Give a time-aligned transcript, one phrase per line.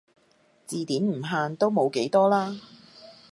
[0.65, 2.59] 字典唔限都冇幾多啦